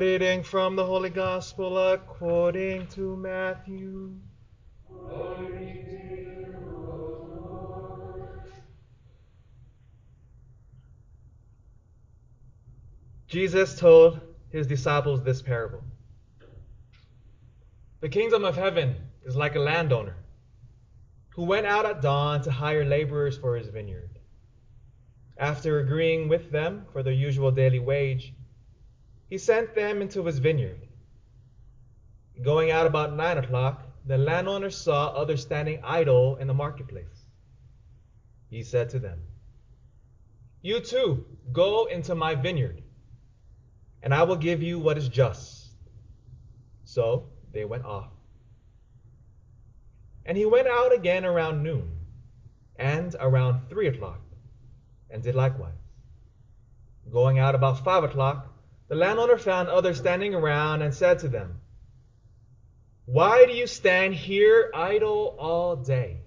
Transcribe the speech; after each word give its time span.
Reading 0.00 0.42
from 0.42 0.74
the 0.74 0.84
Holy 0.84 1.08
Gospel 1.08 1.78
according 1.78 2.88
to 2.88 3.14
Matthew. 3.14 4.16
Jesus 13.28 13.78
told 13.78 14.20
his 14.50 14.66
disciples 14.66 15.22
this 15.22 15.40
parable 15.40 15.84
The 18.00 18.08
kingdom 18.08 18.44
of 18.44 18.56
heaven 18.56 18.96
is 19.24 19.36
like 19.36 19.54
a 19.54 19.60
landowner 19.60 20.16
who 21.36 21.44
went 21.44 21.66
out 21.66 21.86
at 21.86 22.02
dawn 22.02 22.42
to 22.42 22.50
hire 22.50 22.84
laborers 22.84 23.38
for 23.38 23.56
his 23.56 23.68
vineyard. 23.68 24.18
After 25.38 25.78
agreeing 25.78 26.28
with 26.28 26.50
them 26.50 26.86
for 26.92 27.04
their 27.04 27.12
usual 27.12 27.52
daily 27.52 27.78
wage, 27.78 28.32
he 29.34 29.38
sent 29.38 29.74
them 29.74 30.00
into 30.00 30.24
his 30.26 30.38
vineyard. 30.38 30.78
Going 32.40 32.70
out 32.70 32.86
about 32.86 33.16
nine 33.16 33.36
o'clock, 33.36 33.82
the 34.06 34.16
landowner 34.16 34.70
saw 34.70 35.08
others 35.08 35.42
standing 35.42 35.80
idle 35.82 36.36
in 36.36 36.46
the 36.46 36.54
marketplace. 36.54 37.24
He 38.48 38.62
said 38.62 38.90
to 38.90 39.00
them, 39.00 39.18
You 40.62 40.78
too, 40.78 41.26
go 41.52 41.86
into 41.86 42.14
my 42.14 42.36
vineyard, 42.36 42.80
and 44.04 44.14
I 44.14 44.22
will 44.22 44.36
give 44.36 44.62
you 44.62 44.78
what 44.78 44.98
is 44.98 45.08
just. 45.08 45.72
So 46.84 47.26
they 47.52 47.64
went 47.64 47.84
off. 47.84 48.12
And 50.24 50.38
he 50.38 50.46
went 50.46 50.68
out 50.68 50.94
again 50.94 51.24
around 51.24 51.64
noon, 51.64 51.90
and 52.76 53.16
around 53.18 53.68
three 53.68 53.88
o'clock, 53.88 54.20
and 55.10 55.24
did 55.24 55.34
likewise. 55.34 55.82
Going 57.10 57.40
out 57.40 57.56
about 57.56 57.82
five 57.82 58.04
o'clock, 58.04 58.53
the 58.94 59.00
landowner 59.00 59.36
found 59.36 59.68
others 59.68 59.98
standing 59.98 60.36
around 60.36 60.80
and 60.80 60.94
said 60.94 61.18
to 61.18 61.26
them, 61.26 61.60
Why 63.06 63.44
do 63.44 63.50
you 63.50 63.66
stand 63.66 64.14
here 64.14 64.70
idle 64.72 65.34
all 65.36 65.74
day? 65.74 66.20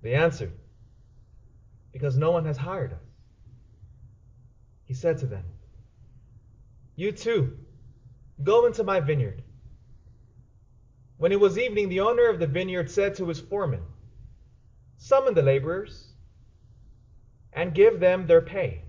They 0.00 0.14
answered, 0.14 0.52
Because 1.92 2.16
no 2.16 2.30
one 2.30 2.44
has 2.44 2.56
hired 2.56 2.92
us. 2.92 3.00
He 4.84 4.94
said 4.94 5.18
to 5.18 5.26
them, 5.26 5.42
You 6.94 7.10
too, 7.10 7.58
go 8.40 8.66
into 8.66 8.84
my 8.84 9.00
vineyard. 9.00 9.42
When 11.16 11.32
it 11.32 11.40
was 11.40 11.58
evening, 11.58 11.88
the 11.88 11.98
owner 11.98 12.28
of 12.28 12.38
the 12.38 12.46
vineyard 12.46 12.92
said 12.92 13.16
to 13.16 13.26
his 13.26 13.40
foreman, 13.40 13.82
Summon 14.98 15.34
the 15.34 15.42
laborers 15.42 16.12
and 17.52 17.74
give 17.74 17.98
them 17.98 18.28
their 18.28 18.40
pay 18.40 18.83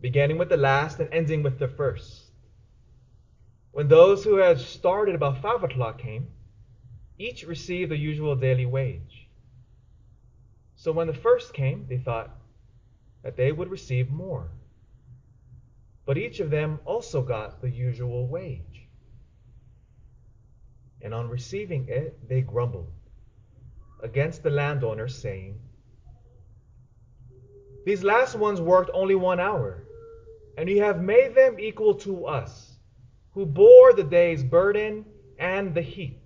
beginning 0.00 0.38
with 0.38 0.48
the 0.48 0.56
last 0.56 1.00
and 1.00 1.12
ending 1.12 1.42
with 1.42 1.58
the 1.58 1.68
first. 1.68 2.22
When 3.72 3.88
those 3.88 4.24
who 4.24 4.36
had 4.36 4.60
started 4.60 5.14
about 5.14 5.42
five 5.42 5.62
o'clock 5.62 5.98
came, 5.98 6.28
each 7.18 7.44
received 7.44 7.90
the 7.90 7.96
usual 7.96 8.36
daily 8.36 8.66
wage. 8.66 9.28
So 10.76 10.92
when 10.92 11.08
the 11.08 11.14
first 11.14 11.52
came, 11.52 11.86
they 11.88 11.98
thought 11.98 12.30
that 13.22 13.36
they 13.36 13.50
would 13.50 13.70
receive 13.70 14.10
more. 14.10 14.48
But 16.06 16.16
each 16.16 16.38
of 16.40 16.50
them 16.50 16.78
also 16.84 17.20
got 17.20 17.60
the 17.60 17.68
usual 17.68 18.28
wage. 18.28 18.86
And 21.02 21.12
on 21.12 21.28
receiving 21.28 21.88
it, 21.88 22.28
they 22.28 22.40
grumbled 22.40 22.92
against 24.02 24.44
the 24.44 24.50
landowner, 24.50 25.08
saying, 25.08 25.58
These 27.84 28.04
last 28.04 28.36
ones 28.36 28.60
worked 28.60 28.90
only 28.94 29.16
one 29.16 29.40
hour 29.40 29.87
and 30.58 30.68
you 30.68 30.82
have 30.82 31.00
made 31.00 31.36
them 31.36 31.60
equal 31.60 31.94
to 31.94 32.26
us, 32.26 32.74
who 33.30 33.46
bore 33.46 33.92
the 33.92 34.02
day's 34.02 34.42
burden 34.42 35.04
and 35.38 35.72
the 35.72 35.80
heat. 35.80 36.18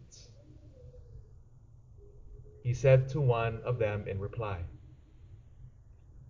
He 2.63 2.73
said 2.73 3.11
to 3.11 3.21
one 3.21 3.61
of 3.63 3.79
them 3.79 4.09
in 4.09 4.19
reply, 4.19 4.61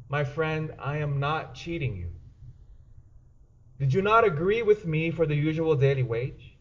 My 0.08 0.24
friend, 0.24 0.72
I 0.80 0.96
am 0.96 1.20
not 1.20 1.54
cheating 1.54 1.96
you. 1.96 2.08
Did 3.78 3.94
you 3.94 4.02
not 4.02 4.24
agree 4.24 4.62
with 4.62 4.84
me 4.84 5.12
for 5.12 5.24
the 5.24 5.36
usual 5.36 5.76
daily 5.76 6.02
wage? 6.02 6.56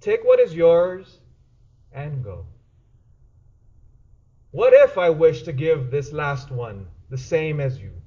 Take 0.00 0.24
what 0.24 0.40
is 0.40 0.54
yours 0.54 1.20
and 1.90 2.22
go. 2.22 2.44
What 4.50 4.74
if 4.74 4.98
I 4.98 5.08
wish 5.08 5.44
to 5.44 5.54
give 5.54 5.90
this 5.90 6.12
last 6.12 6.50
one 6.50 6.86
the 7.08 7.16
same 7.16 7.60
as 7.60 7.80
you? 7.80 8.01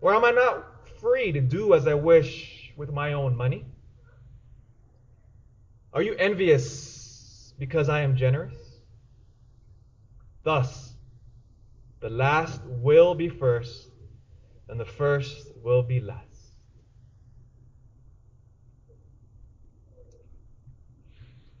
Or 0.00 0.14
am 0.14 0.24
I 0.24 0.30
not 0.30 0.66
free 1.00 1.32
to 1.32 1.40
do 1.40 1.74
as 1.74 1.86
I 1.86 1.94
wish 1.94 2.72
with 2.76 2.92
my 2.92 3.12
own 3.12 3.36
money? 3.36 3.66
Are 5.92 6.02
you 6.02 6.14
envious 6.14 7.52
because 7.58 7.88
I 7.88 8.00
am 8.00 8.16
generous? 8.16 8.54
Thus, 10.42 10.94
the 12.00 12.08
last 12.08 12.62
will 12.64 13.14
be 13.14 13.28
first, 13.28 13.88
and 14.68 14.80
the 14.80 14.86
first 14.86 15.48
will 15.62 15.82
be 15.82 16.00
last. 16.00 16.24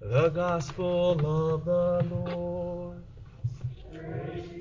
The 0.00 0.30
Gospel 0.30 1.12
of 1.26 1.64
the 1.66 2.14
Lord. 2.14 3.02
Praise 3.92 4.59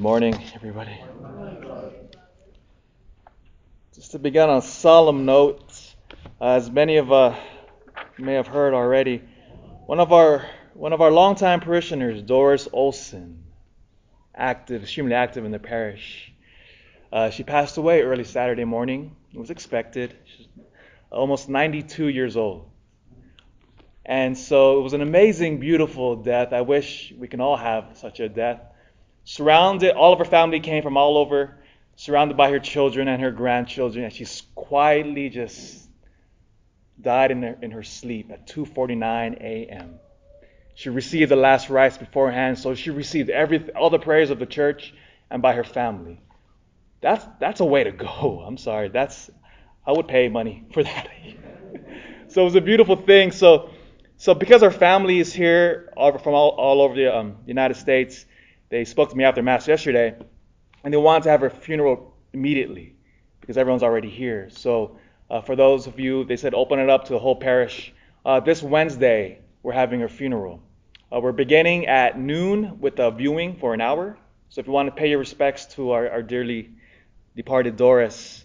Good 0.00 0.04
morning, 0.04 0.44
everybody. 0.54 0.98
Just 3.94 4.12
to 4.12 4.18
begin 4.18 4.48
on 4.48 4.56
a 4.56 4.62
solemn 4.62 5.26
note, 5.26 5.74
uh, 6.40 6.52
as 6.52 6.70
many 6.70 6.96
of 6.96 7.12
uh, 7.12 7.36
may 8.16 8.32
have 8.32 8.46
heard 8.46 8.72
already, 8.72 9.22
one 9.84 10.00
of 10.00 10.10
our 10.10 10.46
one 10.72 10.94
of 10.94 11.02
our 11.02 11.10
longtime 11.10 11.60
parishioners, 11.60 12.22
Doris 12.22 12.66
Olson, 12.72 13.44
active, 14.34 14.84
extremely 14.84 15.12
active 15.12 15.44
in 15.44 15.52
the 15.52 15.58
parish, 15.58 16.32
uh, 17.12 17.28
she 17.28 17.42
passed 17.42 17.76
away 17.76 18.00
early 18.00 18.24
Saturday 18.24 18.64
morning. 18.64 19.14
It 19.34 19.38
was 19.38 19.50
expected. 19.50 20.16
She's 20.24 20.46
almost 21.12 21.50
92 21.50 22.08
years 22.08 22.38
old. 22.38 22.70
And 24.06 24.38
so 24.38 24.78
it 24.78 24.82
was 24.82 24.94
an 24.94 25.02
amazing, 25.02 25.60
beautiful 25.60 26.16
death. 26.16 26.54
I 26.54 26.62
wish 26.62 27.12
we 27.18 27.28
can 27.28 27.42
all 27.42 27.58
have 27.58 27.98
such 27.98 28.18
a 28.20 28.30
death 28.30 28.60
surrounded, 29.24 29.92
all 29.92 30.12
of 30.12 30.18
her 30.18 30.24
family 30.24 30.60
came 30.60 30.82
from 30.82 30.96
all 30.96 31.16
over, 31.18 31.58
surrounded 31.96 32.36
by 32.36 32.50
her 32.50 32.58
children 32.58 33.08
and 33.08 33.22
her 33.22 33.30
grandchildren, 33.30 34.04
and 34.04 34.12
she's 34.12 34.42
quietly 34.54 35.28
just 35.28 35.88
died 37.00 37.30
in 37.30 37.42
her, 37.42 37.58
in 37.62 37.70
her 37.70 37.82
sleep 37.82 38.30
at 38.30 38.46
2:49 38.46 39.40
a.m. 39.40 39.98
She 40.74 40.88
received 40.88 41.30
the 41.30 41.36
last 41.36 41.68
rites 41.68 41.98
beforehand, 41.98 42.58
so 42.58 42.74
she 42.74 42.90
received 42.90 43.28
every, 43.28 43.70
all 43.72 43.90
the 43.90 43.98
prayers 43.98 44.30
of 44.30 44.38
the 44.38 44.46
church 44.46 44.94
and 45.30 45.42
by 45.42 45.54
her 45.54 45.64
family. 45.64 46.20
That's 47.00 47.24
that's 47.38 47.60
a 47.60 47.64
way 47.64 47.84
to 47.84 47.92
go. 47.92 48.42
I'm 48.46 48.56
sorry. 48.56 48.88
That's 48.88 49.30
I 49.86 49.92
would 49.92 50.08
pay 50.08 50.28
money 50.28 50.64
for 50.72 50.82
that. 50.82 51.08
so 52.28 52.42
it 52.42 52.44
was 52.44 52.54
a 52.54 52.60
beautiful 52.60 52.96
thing. 52.96 53.32
So 53.32 53.70
so 54.16 54.34
because 54.34 54.62
our 54.62 54.70
family 54.70 55.18
is 55.18 55.32
here 55.32 55.92
from 55.96 56.34
all, 56.34 56.50
all 56.50 56.82
over 56.82 56.94
the 56.94 57.16
um, 57.16 57.38
United 57.46 57.76
States, 57.76 58.26
they 58.70 58.84
spoke 58.84 59.10
to 59.10 59.16
me 59.16 59.24
after 59.24 59.42
Mass 59.42 59.66
yesterday, 59.66 60.16
and 60.84 60.94
they 60.94 60.96
wanted 60.96 61.24
to 61.24 61.30
have 61.30 61.40
her 61.40 61.50
funeral 61.50 62.14
immediately 62.32 62.94
because 63.40 63.58
everyone's 63.58 63.82
already 63.82 64.08
here. 64.08 64.48
So, 64.50 64.96
uh, 65.28 65.40
for 65.40 65.56
those 65.56 65.86
of 65.86 65.98
you, 65.98 66.24
they 66.24 66.36
said 66.36 66.54
open 66.54 66.78
it 66.78 66.88
up 66.88 67.04
to 67.06 67.12
the 67.12 67.18
whole 67.18 67.36
parish. 67.36 67.92
Uh, 68.24 68.40
this 68.40 68.62
Wednesday, 68.62 69.40
we're 69.62 69.72
having 69.72 70.00
her 70.00 70.08
funeral. 70.08 70.62
Uh, 71.12 71.20
we're 71.20 71.32
beginning 71.32 71.86
at 71.86 72.18
noon 72.18 72.78
with 72.80 72.98
a 73.00 73.10
viewing 73.10 73.56
for 73.56 73.74
an 73.74 73.80
hour. 73.80 74.16
So, 74.50 74.60
if 74.60 74.66
you 74.68 74.72
want 74.72 74.86
to 74.88 74.94
pay 74.94 75.10
your 75.10 75.18
respects 75.18 75.66
to 75.74 75.90
our, 75.90 76.08
our 76.08 76.22
dearly 76.22 76.70
departed 77.34 77.76
Doris, 77.76 78.44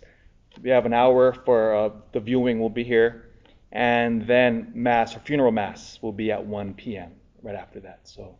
we 0.62 0.72
have 0.72 0.88
an 0.88 0.94
hour 0.94 1.34
for 1.34 1.76
uh, 1.76 1.90
the 2.14 2.20
viewing. 2.20 2.60
We'll 2.60 2.70
be 2.70 2.84
here. 2.84 3.30
And 3.72 4.26
then 4.26 4.72
Mass, 4.74 5.14
her 5.14 5.20
funeral 5.20 5.52
Mass, 5.52 6.00
will 6.02 6.14
be 6.14 6.32
at 6.32 6.46
1 6.46 6.74
p.m. 6.74 7.12
right 7.44 7.56
after 7.56 7.82
that. 7.82 8.00
So, 8.04 8.38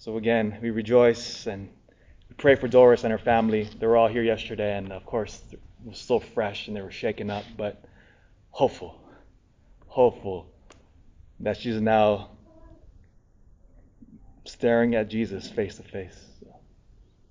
so 0.00 0.16
again, 0.16 0.58
we 0.62 0.70
rejoice 0.70 1.46
and 1.46 1.68
we 2.30 2.34
pray 2.36 2.54
for 2.54 2.66
Doris 2.68 3.04
and 3.04 3.12
her 3.12 3.18
family. 3.18 3.68
They 3.78 3.86
were 3.86 3.98
all 3.98 4.08
here 4.08 4.22
yesterday, 4.22 4.78
and 4.78 4.92
of 4.92 5.04
course, 5.04 5.42
it 5.52 5.60
was 5.84 5.98
still 5.98 6.20
fresh 6.20 6.68
and 6.68 6.76
they 6.76 6.80
were 6.80 6.90
shaken 6.90 7.28
up, 7.28 7.44
but 7.58 7.84
hopeful, 8.48 8.98
hopeful 9.88 10.46
that 11.40 11.58
she's 11.58 11.82
now 11.82 12.30
staring 14.46 14.94
at 14.94 15.10
Jesus 15.10 15.50
face 15.50 15.76
to 15.76 15.82
face. 15.82 16.18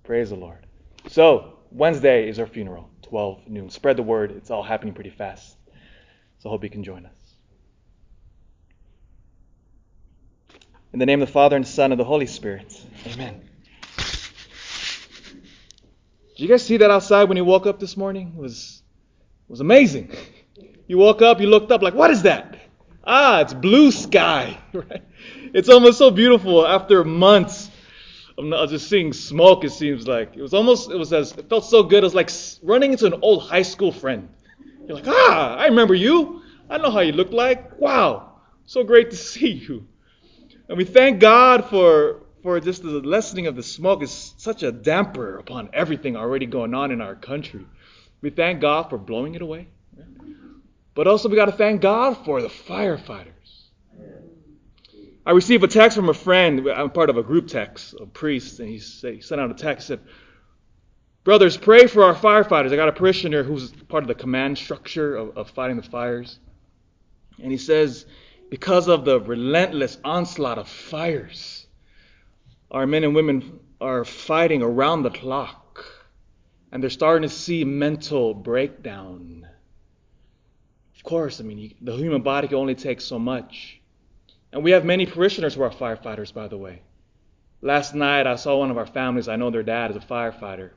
Praise 0.04 0.30
the 0.30 0.36
Lord. 0.36 0.68
So, 1.07 1.57
Wednesday 1.71 2.30
is 2.30 2.38
our 2.38 2.45
funeral, 2.45 2.92
12 3.01 3.48
noon. 3.48 3.71
Spread 3.71 3.98
the 3.98 4.04
word. 4.04 4.30
It's 4.30 4.51
all 4.51 4.62
happening 4.62 4.94
pretty 4.94 5.10
fast. 5.10 5.57
So, 6.38 6.50
hope 6.50 6.63
you 6.63 6.69
can 6.69 6.83
join 6.83 7.07
us. 7.07 7.28
In 10.91 10.97
the 10.97 11.06
name 11.06 11.21
of 11.21 11.27
the 11.27 11.31
Father, 11.31 11.56
and 11.56 11.68
Son, 11.68 11.91
and 11.91 12.00
the 12.00 12.06
Holy 12.06 12.25
Spirit. 12.25 12.74
Amen. 13.06 13.41
Did 16.36 16.44
you 16.44 16.47
guys 16.47 16.65
see 16.65 16.77
that 16.77 16.89
outside 16.89 17.25
when 17.25 17.38
you 17.38 17.45
woke 17.45 17.68
up 17.68 17.80
this 17.80 17.95
morning? 17.95 18.33
It 18.36 18.41
was, 18.41 18.81
it 19.47 19.51
was 19.51 19.59
amazing. 19.59 20.12
You 20.88 20.97
woke 20.97 21.21
up, 21.21 21.39
you 21.41 21.47
looked 21.47 21.71
up, 21.71 21.83
like, 21.83 21.94
what 21.94 22.09
is 22.09 22.24
that? 22.24 22.57
Ah, 23.03 23.41
it's 23.41 23.53
blue 23.53 23.91
sky, 23.91 24.57
right? 24.74 25.03
It's 25.53 25.69
almost 25.69 26.00
so 26.00 26.09
beautiful 26.09 26.65
after 26.65 27.03
months 27.03 27.69
of 28.35 28.69
just 28.71 28.89
seeing 28.89 29.13
smoke. 29.13 29.63
It 29.63 29.71
seems 29.71 30.07
like 30.07 30.35
it 30.35 30.42
was 30.42 30.56
almost, 30.56 30.89
it 30.89 30.97
was 30.97 31.13
as, 31.13 31.33
it 31.33 31.50
felt 31.50 31.65
so 31.65 31.83
good. 31.83 32.03
It 32.03 32.07
was 32.07 32.15
like 32.15 32.31
running 32.63 32.94
into 32.94 33.06
an 33.06 33.19
old 33.21 33.44
high 33.44 33.62
school 33.62 33.92
friend. 33.92 34.27
You're 34.88 34.97
like, 34.97 35.07
ah, 35.07 35.56
I 35.56 35.68
remember 35.68 35.94
you. 35.94 36.42
I 36.68 36.77
know 36.77 36.89
how 36.89 37.01
you 37.01 37.12
look 37.12 37.31
like. 37.31 37.80
Wow, 37.80 38.39
so 38.65 38.83
great 38.83 39.12
to 39.12 39.18
see 39.31 39.51
you. 39.51 39.85
And 40.69 40.77
we 40.77 40.86
thank 40.86 41.19
God 41.19 41.66
for 41.66 42.21
for 42.44 42.60
just 42.60 42.83
the 42.83 42.89
lessening 42.89 43.48
of 43.48 43.56
the 43.56 43.63
smoke 43.63 44.01
is 44.01 44.33
such 44.38 44.63
a 44.63 44.71
damper 44.71 45.38
upon 45.38 45.69
everything 45.74 46.16
already 46.16 46.45
going 46.45 46.74
on 46.74 46.92
in 46.92 47.01
our 47.01 47.16
country. 47.16 47.66
We 48.21 48.30
thank 48.30 48.62
God 48.62 48.89
for 48.89 48.98
blowing 48.98 49.36
it 49.36 49.42
away. 49.42 49.68
But 50.94 51.07
also 51.07 51.27
we 51.27 51.36
got 51.36 51.45
to 51.45 51.51
thank 51.51 51.81
God 51.81 52.24
for 52.24 52.42
the 52.42 52.48
firefighters. 52.48 53.33
I 55.25 55.31
received 55.31 55.63
a 55.63 55.68
text 55.68 55.98
from 55.98 56.10
a 56.10 56.13
friend. 56.13 56.68
I'm 56.69 56.92
part 56.92 57.10
of 57.10 57.18
a 57.18 57.24
group 57.24 57.48
text 57.48 57.94
of 57.95 58.13
priests, 58.13 58.60
and 58.60 58.69
he, 58.69 58.80
sent 58.80 59.39
out 59.39 59.51
a 59.51 59.54
text. 59.54 59.88
He 59.88 59.94
said, 59.94 60.00
Brothers, 61.24 61.57
pray 61.57 61.88
for 61.88 62.04
our 62.04 62.16
firefighters. 62.16 62.71
I 62.71 62.77
got 62.77 62.89
a 62.89 62.94
parishioner 62.94 63.44
who's 63.44 63.71
part 63.71 64.04
of 64.04 64.07
the 64.07 64.16
command 64.16 64.57
structure 64.57 65.16
of, 65.16 65.38
of 65.38 65.50
fighting 65.51 65.77
the 65.77 65.83
fires. 65.83 66.39
And 67.42 67.51
he 67.51 67.57
says, 67.57 68.06
because 68.49 68.87
of 68.87 69.05
the 69.05 69.19
relentless 69.19 69.97
onslaught 70.03 70.57
of 70.57 70.67
fires, 70.67 71.67
our 72.71 72.87
men 72.87 73.03
and 73.03 73.15
women 73.15 73.59
are 73.79 74.03
fighting 74.05 74.61
around 74.61 75.03
the 75.03 75.09
clock. 75.09 75.85
And 76.71 76.83
they're 76.83 76.89
starting 76.89 77.27
to 77.27 77.33
see 77.33 77.63
mental 77.63 78.33
breakdown. 78.33 79.47
Of 80.95 81.03
course, 81.03 81.39
I 81.39 81.43
mean, 81.43 81.73
the 81.81 81.95
human 81.95 82.21
body 82.21 82.47
can 82.47 82.57
only 82.57 82.75
take 82.75 83.01
so 83.01 83.17
much. 83.17 83.79
And 84.51 84.63
we 84.63 84.71
have 84.71 84.85
many 84.85 85.05
parishioners 85.05 85.55
who 85.55 85.63
are 85.63 85.71
firefighters, 85.71 86.33
by 86.33 86.47
the 86.47 86.57
way. 86.57 86.81
Last 87.61 87.95
night, 87.95 88.27
I 88.27 88.35
saw 88.35 88.57
one 88.57 88.71
of 88.71 88.77
our 88.77 88.85
families. 88.85 89.27
I 89.27 89.35
know 89.35 89.49
their 89.49 89.63
dad 89.63 89.91
is 89.91 89.97
a 89.97 89.99
firefighter, 89.99 90.71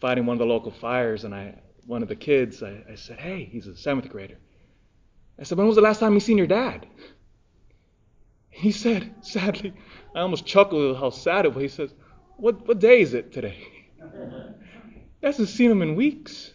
fighting 0.00 0.26
one 0.26 0.34
of 0.34 0.38
the 0.38 0.46
local 0.46 0.70
fires. 0.70 1.24
And 1.24 1.34
I, 1.34 1.58
one 1.86 2.02
of 2.02 2.08
the 2.08 2.16
kids, 2.16 2.62
I, 2.62 2.84
I 2.90 2.94
said, 2.94 3.18
"Hey, 3.18 3.44
he's 3.44 3.66
a 3.66 3.76
seventh 3.76 4.08
grader." 4.08 4.38
I 5.38 5.44
said, 5.44 5.58
When 5.58 5.66
was 5.66 5.76
the 5.76 5.82
last 5.82 6.00
time 6.00 6.14
you 6.14 6.20
seen 6.20 6.38
your 6.38 6.46
dad? 6.46 6.86
He 8.50 8.72
said, 8.72 9.14
sadly, 9.20 9.72
I 10.14 10.20
almost 10.20 10.44
chuckled 10.44 10.96
at 10.96 11.00
how 11.00 11.10
sad 11.10 11.44
it 11.44 11.54
was. 11.54 11.62
He 11.62 11.68
says, 11.68 11.94
What, 12.36 12.66
what 12.66 12.80
day 12.80 13.00
is 13.00 13.14
it 13.14 13.32
today? 13.32 13.56
He 15.20 15.26
hasn't 15.26 15.48
seen 15.48 15.68
him 15.68 15.82
in 15.82 15.96
weeks. 15.96 16.52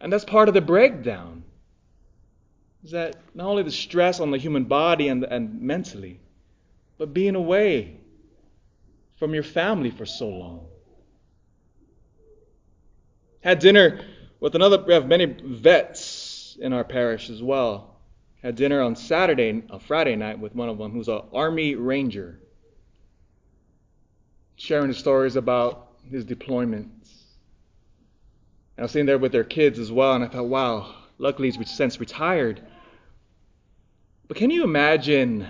And 0.00 0.12
that's 0.12 0.24
part 0.24 0.46
of 0.46 0.54
the 0.54 0.60
breakdown. 0.60 1.42
Is 2.84 2.92
that 2.92 3.16
not 3.34 3.48
only 3.48 3.64
the 3.64 3.72
stress 3.72 4.20
on 4.20 4.30
the 4.30 4.38
human 4.38 4.62
body 4.64 5.08
and, 5.08 5.24
and 5.24 5.62
mentally, 5.62 6.20
but 6.96 7.12
being 7.12 7.34
away 7.34 7.96
from 9.18 9.34
your 9.34 9.42
family 9.42 9.90
for 9.90 10.06
so 10.06 10.28
long. 10.28 10.66
Had 13.40 13.58
dinner 13.58 14.00
with 14.38 14.54
another, 14.54 14.82
we 14.82 14.92
have 14.92 15.06
many 15.06 15.26
vets 15.26 16.02
in 16.56 16.72
our 16.72 16.84
parish 16.84 17.30
as 17.30 17.42
well. 17.42 17.96
Had 18.42 18.56
dinner 18.56 18.82
on 18.82 18.96
Saturday, 18.96 19.62
a 19.70 19.78
Friday 19.78 20.16
night, 20.16 20.38
with 20.38 20.54
one 20.54 20.68
of 20.68 20.78
them 20.78 20.92
who's 20.92 21.08
an 21.08 21.22
Army 21.32 21.74
Ranger, 21.74 22.38
sharing 24.56 24.88
the 24.88 24.94
stories 24.94 25.36
about 25.36 25.92
his 26.10 26.24
deployments. 26.24 27.22
And 28.76 28.80
I 28.80 28.82
was 28.82 28.92
sitting 28.92 29.06
there 29.06 29.18
with 29.18 29.32
their 29.32 29.44
kids 29.44 29.78
as 29.78 29.90
well, 29.90 30.14
and 30.14 30.24
I 30.24 30.28
thought, 30.28 30.46
wow, 30.46 30.94
luckily 31.18 31.50
he's 31.50 31.70
since 31.70 32.00
retired. 32.00 32.60
But 34.28 34.36
can 34.36 34.50
you 34.50 34.64
imagine 34.64 35.46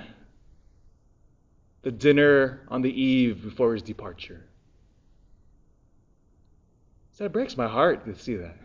the 1.82 1.90
dinner 1.90 2.60
on 2.68 2.82
the 2.82 3.02
eve 3.02 3.42
before 3.42 3.72
his 3.72 3.82
departure? 3.82 4.44
So 7.12 7.24
it 7.24 7.32
breaks 7.32 7.56
my 7.56 7.68
heart 7.68 8.04
to 8.06 8.18
see 8.18 8.36
that. 8.36 8.56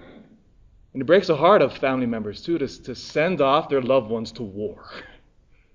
And 0.94 1.02
it 1.02 1.06
breaks 1.06 1.28
the 1.28 1.36
heart 1.36 1.62
of 1.62 1.78
family 1.78 2.08
members, 2.08 2.42
too, 2.42 2.58
to, 2.58 2.68
to 2.84 2.96
send 2.96 3.42
off 3.42 3.70
their 3.70 3.82
loved 3.82 4.10
ones 4.10 4.32
to 4.34 4.44
war 4.44 4.90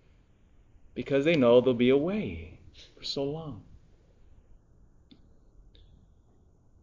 because 0.95 1.25
they 1.25 1.37
know 1.37 1.61
they'll 1.61 1.75
be 1.75 1.91
away 1.91 2.59
for 2.97 3.05
so 3.05 3.25
long. 3.25 3.63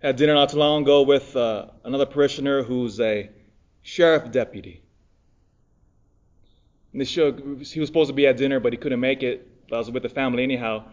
Had 0.01 0.15
dinner 0.15 0.33
not 0.33 0.49
too 0.49 0.57
long 0.57 0.81
ago 0.81 1.03
with 1.03 1.35
uh, 1.35 1.67
another 1.83 2.05
parishioner 2.05 2.63
who's 2.63 2.99
a 2.99 3.29
sheriff 3.83 4.31
deputy. 4.31 4.81
And 6.93 7.07
show, 7.07 7.31
he 7.31 7.79
was 7.79 7.87
supposed 7.87 8.09
to 8.09 8.13
be 8.13 8.27
at 8.27 8.37
dinner, 8.37 8.59
but 8.59 8.73
he 8.73 8.77
couldn't 8.77 8.99
make 8.99 9.23
it. 9.23 9.47
I 9.71 9.77
was 9.77 9.91
with 9.91 10.03
the 10.03 10.09
family 10.09 10.43
anyhow. 10.43 10.85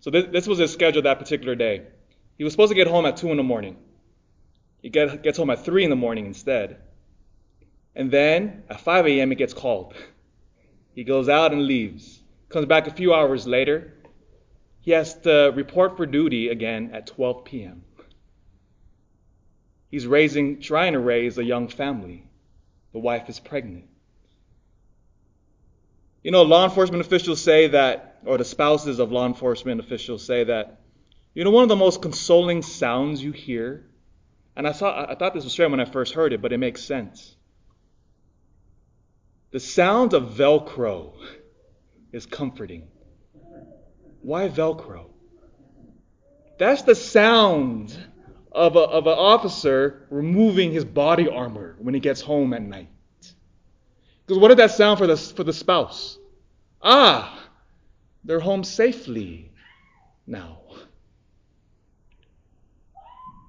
So 0.00 0.10
this, 0.10 0.26
this 0.30 0.46
was 0.46 0.58
his 0.58 0.72
schedule 0.72 1.02
that 1.02 1.18
particular 1.18 1.54
day. 1.54 1.82
He 2.36 2.44
was 2.44 2.52
supposed 2.52 2.70
to 2.70 2.74
get 2.74 2.86
home 2.86 3.06
at 3.06 3.16
2 3.16 3.30
in 3.30 3.36
the 3.36 3.42
morning. 3.42 3.76
He 4.82 4.90
get, 4.90 5.22
gets 5.22 5.38
home 5.38 5.50
at 5.50 5.64
3 5.64 5.84
in 5.84 5.90
the 5.90 5.96
morning 5.96 6.26
instead. 6.26 6.78
And 7.94 8.10
then 8.10 8.64
at 8.68 8.80
5 8.80 9.06
a.m., 9.06 9.30
he 9.30 9.36
gets 9.36 9.54
called. 9.54 9.94
He 10.94 11.04
goes 11.04 11.28
out 11.28 11.52
and 11.52 11.66
leaves. 11.66 12.20
Comes 12.48 12.66
back 12.66 12.86
a 12.86 12.92
few 12.92 13.12
hours 13.12 13.46
later. 13.46 13.94
He 14.80 14.92
has 14.92 15.14
to 15.20 15.52
report 15.54 15.96
for 15.96 16.06
duty 16.06 16.48
again 16.48 16.90
at 16.92 17.06
12 17.08 17.44
p.m. 17.44 17.82
He's 19.90 20.06
raising, 20.06 20.60
trying 20.60 20.92
to 20.92 21.00
raise 21.00 21.38
a 21.38 21.44
young 21.44 21.68
family. 21.68 22.24
The 22.92 22.98
wife 22.98 23.28
is 23.28 23.40
pregnant. 23.40 23.86
You 26.22 26.30
know, 26.32 26.42
law 26.42 26.64
enforcement 26.64 27.04
officials 27.04 27.40
say 27.40 27.68
that, 27.68 28.18
or 28.24 28.36
the 28.36 28.44
spouses 28.44 28.98
of 28.98 29.12
law 29.12 29.26
enforcement 29.26 29.80
officials 29.80 30.24
say 30.24 30.44
that, 30.44 30.80
you 31.34 31.44
know, 31.44 31.50
one 31.50 31.62
of 31.62 31.68
the 31.68 31.76
most 31.76 32.02
consoling 32.02 32.62
sounds 32.62 33.22
you 33.22 33.32
hear, 33.32 33.86
and 34.56 34.66
I, 34.66 34.72
saw, 34.72 35.10
I 35.10 35.14
thought 35.14 35.34
this 35.34 35.44
was 35.44 35.52
strange 35.52 35.70
when 35.70 35.80
I 35.80 35.84
first 35.84 36.14
heard 36.14 36.32
it, 36.32 36.40
but 36.40 36.52
it 36.52 36.58
makes 36.58 36.82
sense. 36.82 37.36
The 39.50 39.60
sound 39.60 40.14
of 40.14 40.34
Velcro 40.34 41.12
is 42.12 42.26
comforting. 42.26 42.88
Why 44.22 44.48
Velcro? 44.48 45.10
That's 46.58 46.82
the 46.82 46.94
sound 46.94 47.96
of, 48.50 48.76
a, 48.76 48.80
of 48.80 49.06
an 49.06 49.12
officer 49.12 50.06
removing 50.10 50.72
his 50.72 50.84
body 50.84 51.28
armor 51.28 51.76
when 51.78 51.92
he 51.92 52.00
gets 52.00 52.22
home 52.22 52.54
at 52.54 52.62
night. 52.62 52.88
Because 54.26 54.40
what 54.40 54.48
did 54.48 54.58
that 54.58 54.70
sound 54.70 54.98
for 54.98 55.06
the, 55.06 55.16
for 55.16 55.44
the 55.44 55.52
spouse? 55.52 56.18
Ah, 56.82 57.46
they're 58.24 58.40
home 58.40 58.64
safely 58.64 59.52
now. 60.26 60.60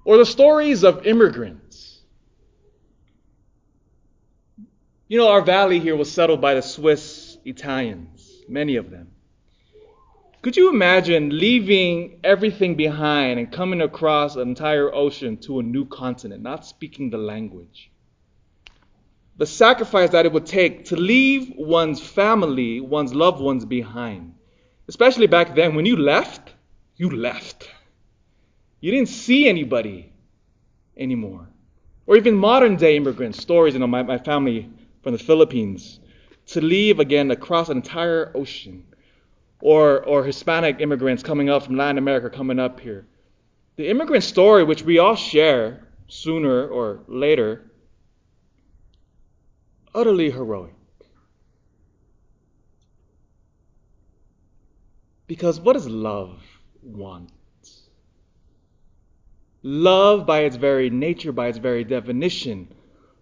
Or 0.08 0.16
the 0.16 0.24
stories 0.24 0.84
of 0.84 1.06
immigrants 1.06 1.58
You 5.10 5.16
know, 5.16 5.28
our 5.28 5.40
valley 5.40 5.80
here 5.80 5.96
was 5.96 6.12
settled 6.12 6.42
by 6.42 6.54
the 6.54 6.60
Swiss 6.60 7.38
Italians, 7.46 8.42
many 8.46 8.76
of 8.76 8.90
them. 8.90 9.08
Could 10.42 10.56
you 10.56 10.68
imagine 10.68 11.38
leaving 11.38 12.20
everything 12.22 12.74
behind 12.74 13.38
and 13.38 13.50
coming 13.50 13.80
across 13.80 14.36
an 14.36 14.48
entire 14.48 14.94
ocean 14.94 15.38
to 15.38 15.60
a 15.60 15.62
new 15.62 15.86
continent, 15.86 16.42
not 16.42 16.66
speaking 16.66 17.08
the 17.08 17.18
language? 17.18 17.90
The 19.38 19.46
sacrifice 19.46 20.10
that 20.10 20.26
it 20.26 20.32
would 20.32 20.46
take 20.46 20.86
to 20.86 20.96
leave 20.96 21.54
one's 21.56 22.00
family, 22.00 22.80
one's 22.80 23.14
loved 23.14 23.40
ones 23.40 23.64
behind. 23.64 24.34
Especially 24.88 25.26
back 25.26 25.54
then, 25.54 25.74
when 25.74 25.86
you 25.86 25.96
left, 25.96 26.54
you 26.96 27.08
left. 27.08 27.70
You 28.80 28.90
didn't 28.92 29.08
see 29.08 29.48
anybody 29.48 30.12
anymore. 30.96 31.48
Or 32.06 32.16
even 32.16 32.34
modern 32.34 32.76
day 32.76 32.96
immigrant 32.96 33.34
stories. 33.34 33.74
You 33.74 33.80
know, 33.80 33.86
my, 33.86 34.02
my 34.02 34.18
family 34.18 34.70
from 35.02 35.12
the 35.12 35.18
Philippines 35.18 36.00
to 36.46 36.60
leave 36.60 37.00
again 37.00 37.30
across 37.30 37.68
an 37.68 37.76
entire 37.76 38.32
ocean, 38.34 38.84
or, 39.60 40.02
or 40.04 40.24
Hispanic 40.24 40.80
immigrants 40.80 41.22
coming 41.22 41.50
up 41.50 41.64
from 41.64 41.76
Latin 41.76 41.98
America 41.98 42.30
coming 42.30 42.58
up 42.58 42.80
here. 42.80 43.06
The 43.76 43.88
immigrant 43.88 44.24
story, 44.24 44.64
which 44.64 44.82
we 44.82 44.98
all 44.98 45.14
share 45.14 45.86
sooner 46.06 46.66
or 46.66 47.00
later, 47.06 47.70
utterly 49.94 50.30
heroic. 50.30 50.74
Because 55.26 55.60
what 55.60 55.74
does 55.74 55.86
love 55.86 56.40
want? 56.82 57.30
Love, 59.62 60.26
by 60.26 60.40
its 60.40 60.56
very 60.56 60.90
nature, 60.90 61.32
by 61.32 61.48
its 61.48 61.58
very 61.58 61.84
definition, 61.84 62.68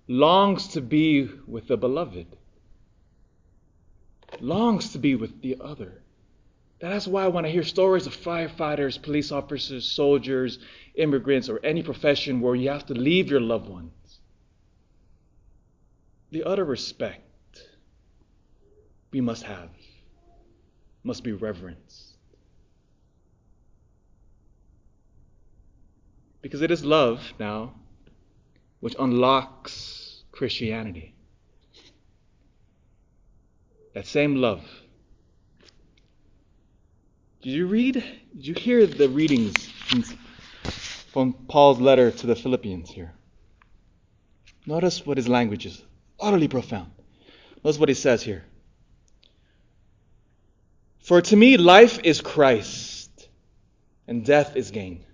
longs 0.09 0.69
to 0.69 0.81
be 0.81 1.29
with 1.47 1.67
the 1.69 1.77
beloved. 1.77 2.27
longs 4.41 4.93
to 4.93 4.99
be 4.99 5.15
with 5.15 5.41
the 5.41 5.57
other. 5.61 6.03
That's 6.79 7.07
why 7.07 7.27
when 7.29 7.47
I 7.47 7.51
hear 7.51 7.63
stories 7.63 8.07
of 8.07 8.15
firefighters, 8.15 9.01
police 9.03 9.33
officers, 9.33 9.91
soldiers, 9.91 10.59
immigrants, 10.95 11.49
or 11.49 11.59
any 11.65 11.83
profession 11.83 12.41
where 12.41 12.55
you 12.55 12.69
have 12.69 12.87
to 12.87 12.95
leave 12.95 13.31
your 13.31 13.41
loved 13.41 13.69
ones, 13.69 14.21
the 16.31 16.45
utter 16.45 16.65
respect 16.65 17.23
we 19.11 19.23
must 19.23 19.45
have 19.45 19.71
must 21.03 21.25
be 21.25 21.33
reverence. 21.33 22.06
Because 26.47 26.63
it 26.63 26.71
is 26.71 26.85
love 26.85 27.33
now 27.41 27.75
which 28.79 28.95
unlocks 29.01 30.23
Christianity. 30.31 31.13
That 33.95 34.07
same 34.07 34.37
love. 34.37 34.63
Did 37.43 37.51
you 37.51 37.67
read? 37.67 37.95
Did 38.33 38.47
you 38.47 38.55
hear 38.55 38.87
the 38.87 39.09
readings 39.09 39.57
from 41.11 41.33
Paul's 41.49 41.81
letter 41.81 42.13
to 42.13 42.27
the 42.29 42.37
Philippians 42.37 42.91
here? 42.91 43.13
Notice 44.67 45.05
what 45.05 45.17
his 45.17 45.27
language 45.27 45.67
is. 45.67 45.83
Utterly 46.21 46.47
profound. 46.47 46.93
Notice 47.65 47.81
what 47.81 47.89
he 47.89 47.97
says 47.97 48.23
here. 48.23 48.45
For 51.01 51.21
to 51.21 51.35
me, 51.35 51.57
life 51.57 51.99
is 52.05 52.21
Christ, 52.21 53.29
and 54.07 54.25
death 54.25 54.55
is 54.55 54.71
gain. 54.71 55.07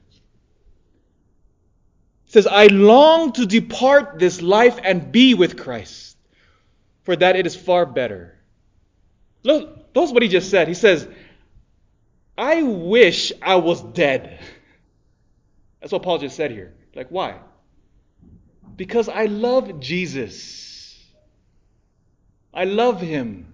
Says, 2.33 2.47
I 2.47 2.69
long 2.69 3.33
to 3.33 3.45
depart 3.45 4.19
this 4.19 4.41
life 4.41 4.79
and 4.83 5.13
be 5.13 5.35
with 5.35 5.59
Christ, 5.59 6.17
for 7.03 7.15
that 7.15 7.37
it 7.37 7.45
is 7.45 7.55
far 7.55 7.85
better. 7.85 8.39
Look, 9.43 9.95
notice 9.95 10.13
what 10.13 10.23
he 10.23 10.31
just 10.31 10.49
said. 10.49 10.67
He 10.67 10.73
says, 10.73 11.07
I 12.39 12.63
wish 12.63 13.35
I 13.43 13.57
was 13.57 13.83
dead. 13.83 14.41
That's 15.79 15.93
what 15.93 16.03
Paul 16.03 16.17
just 16.21 16.35
said 16.35 16.53
here. 16.53 16.73
Like, 16.95 17.09
why? 17.11 17.39
Because 18.77 19.11
I 19.11 19.27
love 19.27 19.81
Jesus. 19.81 20.99
I 22.55 22.65
love 22.65 22.99
him. 22.99 23.47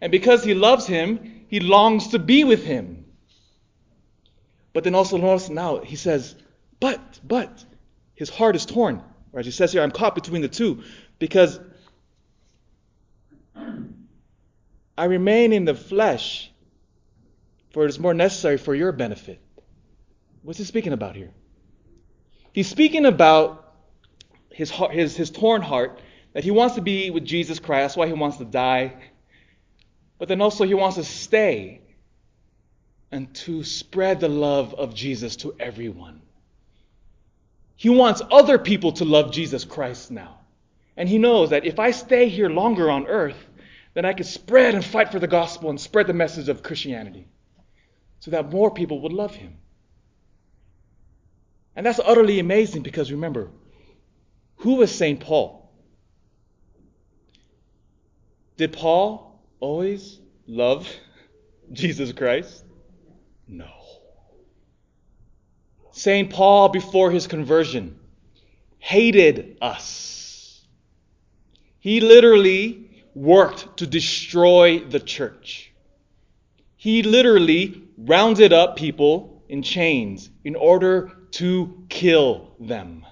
And 0.00 0.12
because 0.12 0.44
he 0.44 0.54
loves 0.54 0.86
him, 0.86 1.46
he 1.48 1.58
longs 1.58 2.06
to 2.10 2.20
be 2.20 2.44
with 2.44 2.64
him. 2.64 3.06
But 4.72 4.84
then 4.84 4.94
also 4.94 5.16
notice 5.16 5.48
now, 5.48 5.80
he 5.80 5.96
says, 5.96 6.36
but, 6.82 7.20
but, 7.22 7.64
his 8.14 8.28
heart 8.28 8.56
is 8.56 8.66
torn. 8.66 9.02
Or 9.32 9.40
as 9.40 9.46
he 9.46 9.52
says 9.52 9.72
here, 9.72 9.82
I'm 9.82 9.90
caught 9.90 10.14
between 10.14 10.42
the 10.42 10.48
two. 10.48 10.82
Because 11.18 11.58
I 14.98 15.04
remain 15.04 15.52
in 15.52 15.64
the 15.64 15.74
flesh, 15.74 16.50
for 17.70 17.84
it 17.84 17.88
is 17.88 17.98
more 17.98 18.14
necessary 18.14 18.58
for 18.58 18.74
your 18.74 18.92
benefit. 18.92 19.40
What's 20.42 20.58
he 20.58 20.64
speaking 20.64 20.92
about 20.92 21.16
here? 21.16 21.30
He's 22.52 22.68
speaking 22.68 23.06
about 23.06 23.72
his, 24.50 24.70
heart, 24.70 24.92
his, 24.92 25.16
his 25.16 25.30
torn 25.30 25.62
heart, 25.62 26.00
that 26.34 26.44
he 26.44 26.50
wants 26.50 26.74
to 26.74 26.82
be 26.82 27.10
with 27.10 27.24
Jesus 27.24 27.58
Christ. 27.58 27.82
That's 27.82 27.96
why 27.96 28.06
he 28.08 28.12
wants 28.12 28.36
to 28.38 28.44
die 28.44 28.94
but 30.22 30.28
then 30.28 30.40
also 30.40 30.62
he 30.62 30.74
wants 30.74 30.94
to 30.98 31.02
stay 31.02 31.80
and 33.10 33.34
to 33.34 33.64
spread 33.64 34.20
the 34.20 34.28
love 34.28 34.72
of 34.72 34.94
Jesus 34.94 35.34
to 35.38 35.52
everyone. 35.58 36.21
He 37.76 37.88
wants 37.88 38.22
other 38.30 38.58
people 38.58 38.92
to 38.92 39.04
love 39.04 39.32
Jesus 39.32 39.64
Christ 39.64 40.10
now. 40.10 40.38
And 40.96 41.08
he 41.08 41.18
knows 41.18 41.50
that 41.50 41.64
if 41.64 41.78
I 41.78 41.90
stay 41.90 42.28
here 42.28 42.48
longer 42.48 42.90
on 42.90 43.06
earth, 43.06 43.48
then 43.94 44.04
I 44.04 44.12
can 44.12 44.24
spread 44.24 44.74
and 44.74 44.84
fight 44.84 45.10
for 45.10 45.18
the 45.18 45.26
gospel 45.26 45.70
and 45.70 45.80
spread 45.80 46.06
the 46.06 46.14
message 46.14 46.48
of 46.48 46.62
Christianity 46.62 47.26
so 48.20 48.30
that 48.30 48.50
more 48.50 48.70
people 48.70 49.00
would 49.02 49.12
love 49.12 49.34
him. 49.34 49.56
And 51.74 51.84
that's 51.84 51.98
utterly 51.98 52.38
amazing 52.38 52.82
because 52.82 53.10
remember, 53.10 53.50
who 54.56 54.76
was 54.76 54.94
St. 54.94 55.18
Paul? 55.18 55.70
Did 58.56 58.72
Paul 58.72 59.40
always 59.60 60.20
love 60.46 60.88
Jesus 61.72 62.12
Christ? 62.12 62.64
No. 63.48 63.81
St. 65.92 66.30
Paul, 66.30 66.68
before 66.68 67.10
his 67.10 67.26
conversion, 67.26 67.98
hated 68.78 69.58
us. 69.60 70.64
He 71.78 72.00
literally 72.00 72.90
worked 73.14 73.78
to 73.78 73.86
destroy 73.86 74.80
the 74.80 75.00
church. 75.00 75.72
He 76.76 77.02
literally 77.02 77.82
rounded 77.96 78.52
up 78.52 78.76
people 78.76 79.42
in 79.48 79.62
chains 79.62 80.30
in 80.44 80.56
order 80.56 81.12
to 81.32 81.84
kill 81.88 82.54
them. 82.58 83.06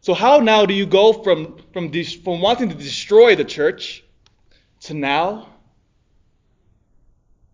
So, 0.00 0.14
how 0.14 0.38
now 0.38 0.64
do 0.64 0.72
you 0.72 0.86
go 0.86 1.12
from, 1.12 1.58
from, 1.72 1.92
from 1.92 2.40
wanting 2.40 2.70
to 2.70 2.74
destroy 2.74 3.36
the 3.36 3.44
church 3.44 4.02
to 4.80 4.94
now 4.94 5.50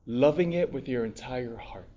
loving 0.07 0.53
it 0.53 0.73
with 0.73 0.89
your 0.89 1.05
entire 1.05 1.57
heart. 1.57 1.89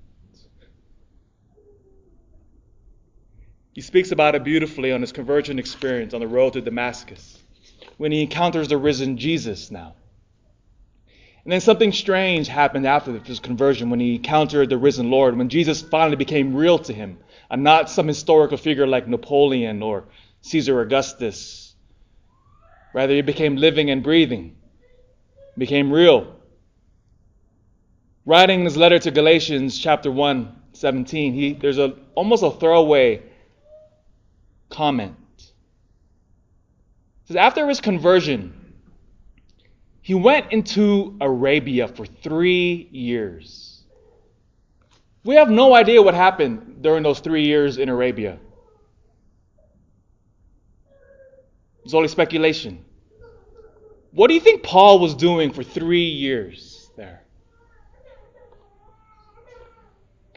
He 3.74 3.82
speaks 3.82 4.12
about 4.12 4.36
it 4.36 4.44
beautifully 4.44 4.92
on 4.92 5.02
his 5.02 5.12
conversion 5.12 5.60
experience 5.60 6.14
on 6.14 6.22
the 6.22 6.28
road 6.28 6.54
to 6.54 6.62
Damascus 6.62 7.38
when 7.98 8.12
he 8.12 8.22
encounters 8.22 8.68
the 8.68 8.78
risen 8.78 9.18
Jesus 9.18 9.72
now. 9.72 9.94
And 11.44 11.54
then 11.54 11.62
something 11.62 11.92
strange 11.92 12.48
happened 12.48 12.86
after 12.86 13.18
his 13.20 13.40
conversion 13.40 13.90
when 13.90 14.00
he 14.00 14.16
encountered 14.16 14.70
the 14.70 14.78
risen 14.78 15.10
Lord, 15.10 15.38
when 15.38 15.50
Jesus 15.50 15.82
finally 15.82 16.16
became 16.16 16.56
real 16.56 16.80
to 16.80 16.94
him, 16.94 17.18
and 17.50 17.64
not 17.64 17.90
some 17.90 18.08
historical 18.08 18.58
figure 18.58 18.86
like 18.86 19.08
Napoleon 19.08 19.82
or 19.82 20.06
Caesar 20.42 20.82
Augustus. 20.82 21.74
Rather, 22.94 23.14
he 23.14 23.22
became 23.22 23.56
living 23.56 23.90
and 23.90 24.04
breathing 24.04 24.56
became 25.58 25.92
real. 25.92 26.36
Writing 28.26 28.64
his 28.64 28.78
letter 28.78 29.00
to 29.00 29.12
Galatians, 29.12 29.78
chapter 29.78 30.12
1, 30.12 30.56
17, 30.74 31.34
he, 31.34 31.54
there's 31.54 31.78
a, 31.78 31.96
almost 32.16 32.44
a 32.44 32.52
throwaway 32.52 33.24
comment. 34.80 35.18
It 35.38 35.44
says, 37.26 37.36
After 37.36 37.68
his 37.68 37.82
conversion, 37.82 38.54
he 40.02 40.14
went 40.14 40.54
into 40.54 41.18
Arabia 41.20 41.90
for 41.90 42.06
three 42.06 42.88
years. 42.90 43.84
We 45.26 45.36
have 45.36 45.50
no 45.50 45.76
idea 45.76 46.02
what 46.02 46.14
happened 46.14 46.82
during 46.82 47.04
those 47.04 47.20
three 47.20 47.44
years 47.44 47.78
in 47.78 47.90
Arabia. 47.90 48.40
It's 51.84 51.94
only 51.94 52.08
speculation. 52.08 52.86
What 54.12 54.30
do 54.30 54.34
you 54.34 54.40
think 54.40 54.64
Paul 54.64 55.00
was 55.00 55.14
doing 55.14 55.52
for 55.52 55.62
three 55.62 56.08
years 56.08 56.90
there? 56.96 57.24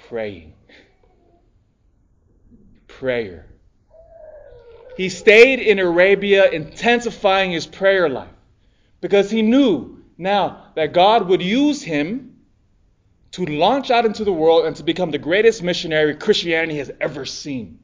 Praying. 0.09 0.55
Prayer. 2.89 3.52
He 4.97 5.09
stayed 5.09 5.59
in 5.59 5.79
Arabia 5.79 6.51
intensifying 6.51 7.51
his 7.51 7.67
prayer 7.67 8.09
life 8.09 8.29
because 9.01 9.31
he 9.31 9.43
knew 9.43 10.03
now 10.19 10.67
that 10.75 10.93
God 10.93 11.29
would 11.29 11.43
use 11.43 11.83
him 11.83 12.37
to 13.33 13.47
launch 13.47 13.91
out 13.91 14.05
into 14.05 14.25
the 14.25 14.33
world 14.33 14.67
and 14.67 14.77
to 14.77 14.83
become 14.83 15.11
the 15.11 15.19
greatest 15.19 15.63
missionary 15.63 16.15
Christianity 16.15 16.79
has 16.79 16.91
ever 17.01 17.25
seen. 17.25 17.81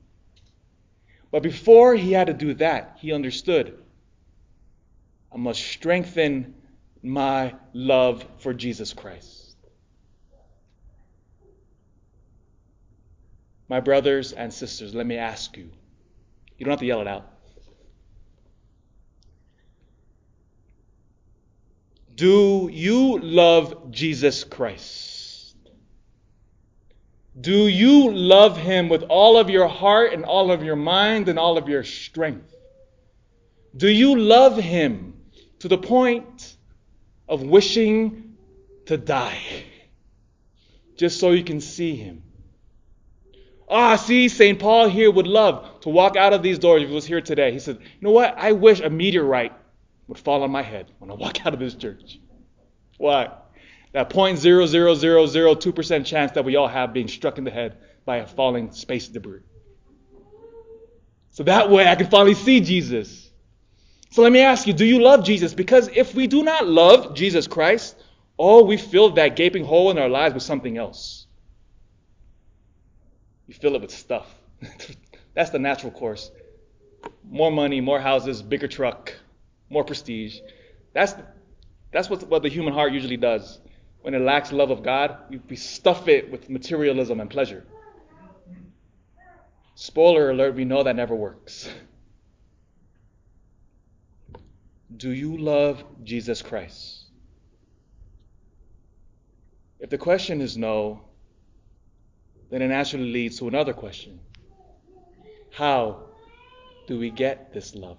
But 1.31 1.43
before 1.43 1.95
he 1.95 2.13
had 2.13 2.27
to 2.27 2.35
do 2.35 2.55
that, 2.55 2.99
he 3.01 3.13
understood 3.13 3.79
I 5.33 5.37
must 5.37 5.61
strengthen 5.61 6.55
my 7.03 7.55
love 7.73 8.25
for 8.39 8.55
Jesus 8.55 8.93
Christ. 8.93 9.57
My 13.69 13.81
brothers 13.81 14.33
and 14.33 14.53
sisters, 14.53 14.95
let 14.95 15.07
me 15.07 15.17
ask 15.17 15.57
you. 15.57 15.69
You 16.59 16.65
don't 16.65 16.73
have 16.73 16.81
to 16.81 16.87
yell 16.87 17.01
it 17.01 17.07
out. 17.07 17.31
Do 22.15 22.69
you 22.73 23.19
love 23.21 23.93
Jesus 23.93 24.43
Christ? 24.43 25.57
Do 27.41 27.69
you 27.69 28.11
love 28.11 28.57
him 28.57 28.89
with 28.89 29.05
all 29.05 29.39
of 29.39 29.49
your 29.49 29.69
heart 29.69 30.13
and 30.13 30.25
all 30.25 30.51
of 30.51 30.65
your 30.65 30.75
mind 30.75 31.29
and 31.29 31.39
all 31.39 31.57
of 31.57 31.69
your 31.69 31.85
strength? 31.85 32.53
Do 33.77 33.89
you 33.89 34.19
love 34.19 34.57
him 34.57 35.15
to 35.61 35.69
the 35.69 35.79
point 35.79 36.57
of 37.29 37.43
wishing 37.43 38.37
to 38.87 38.97
die 38.97 39.39
just 40.97 41.21
so 41.21 41.31
you 41.31 41.45
can 41.45 41.61
see 41.61 41.95
him. 41.95 42.23
Ah, 43.71 43.97
see, 43.97 44.29
St. 44.29 44.59
Paul 44.59 44.89
here 44.89 45.11
would 45.11 45.27
love 45.27 45.81
to 45.81 45.91
walk 45.91 46.17
out 46.17 46.33
of 46.33 46.43
these 46.43 46.59
doors 46.59 46.83
if 46.83 46.89
he 46.89 46.95
was 46.95 47.05
here 47.05 47.21
today. 47.21 47.53
He 47.53 47.59
said, 47.59 47.79
You 47.81 48.01
know 48.01 48.13
what? 48.13 48.35
I 48.39 48.53
wish 48.53 48.81
a 48.81 48.89
meteorite 48.89 49.53
would 50.07 50.19
fall 50.19 50.43
on 50.43 50.51
my 50.51 50.63
head 50.63 50.91
when 50.99 51.11
I 51.11 51.15
walk 51.15 51.45
out 51.47 51.53
of 51.53 51.61
this 51.61 51.75
church. 51.75 52.19
Why? 52.97 53.31
That 53.93 54.11
0.00002% 54.11 56.07
chance 56.07 56.33
that 56.33 56.45
we 56.45 56.57
all 56.57 56.69
have 56.69 56.93
being 56.93 57.09
struck 57.09 57.39
in 57.39 57.45
the 57.45 57.51
head 57.51 57.77
by 58.05 58.19
a 58.19 58.27
falling 58.27 58.73
space 58.73 59.09
debris. 59.09 59.41
So 61.31 61.43
that 61.45 61.71
way 61.71 61.87
I 61.87 61.95
can 61.95 62.09
finally 62.09 62.35
see 62.35 62.61
Jesus. 62.61 63.31
So 64.11 64.23
let 64.23 64.33
me 64.33 64.41
ask 64.41 64.67
you, 64.67 64.73
do 64.73 64.85
you 64.85 65.01
love 65.01 65.25
Jesus? 65.25 65.55
Because 65.55 65.89
if 65.89 66.15
we 66.15 66.27
do 66.27 66.43
not 66.43 66.67
love 66.67 67.15
Jesus 67.15 67.47
Christ, 67.47 67.97
oh, 68.39 68.65
we 68.65 68.77
fill 68.77 69.11
that 69.11 69.37
gaping 69.37 69.65
hole 69.65 69.91
in 69.91 69.99
our 69.99 70.09
lives 70.09 70.35
with 70.35 70.43
something 70.43 70.79
else. 70.79 71.28
You 73.49 73.55
fill 73.55 73.75
it 73.75 73.81
with 73.81 73.91
stuff. 73.91 74.33
That's 75.35 75.51
the 75.51 75.59
natural 75.59 75.91
course. 75.91 76.31
More 77.29 77.51
money, 77.51 77.81
more 77.81 77.99
houses, 77.99 78.43
bigger 78.43 78.69
truck, 78.69 79.15
more 79.71 79.85
prestige. 79.85 80.39
That's 80.93 81.15
that's 81.91 82.11
what, 82.11 82.23
what 82.29 82.43
the 82.43 82.51
human 82.51 82.75
heart 82.75 82.93
usually 82.93 83.17
does. 83.17 83.59
When 84.03 84.15
it 84.15 84.21
lacks 84.21 84.53
love 84.53 84.71
of 84.71 84.83
God, 84.83 85.17
we, 85.31 85.41
we 85.49 85.57
stuff 85.57 86.07
it 86.07 86.31
with 86.31 86.51
materialism 86.51 87.21
and 87.21 87.31
pleasure. 87.31 87.65
Spoiler 89.75 90.31
alert, 90.31 90.55
we 90.55 90.65
know 90.65 90.83
that 90.83 90.97
never 90.97 91.15
works. 91.15 91.69
Do 94.95 95.11
you 95.11 95.37
love 95.39 95.83
Jesus 96.03 96.43
Christ? 96.43 97.05
If 99.79 99.91
the 99.91 99.99
question 99.99 100.41
is 100.41 100.57
no, 100.57 101.08
then 102.51 102.63
it 102.63 102.69
naturally 102.69 103.11
leads 103.11 103.39
to 103.39 103.49
another 103.49 103.73
question 103.73 104.21
How 105.53 106.03
do 106.87 106.99
we 106.99 107.11
get 107.11 107.53
this 107.53 107.75
love? 107.75 107.99